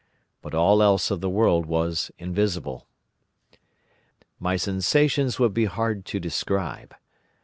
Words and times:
But 0.41 0.55
all 0.55 0.81
else 0.81 1.11
of 1.11 1.21
the 1.21 1.29
world 1.29 1.67
was 1.67 2.09
invisible. 2.17 2.87
"My 4.39 4.55
sensations 4.55 5.37
would 5.37 5.53
be 5.53 5.65
hard 5.65 6.05
to 6.07 6.19
describe. 6.19 6.95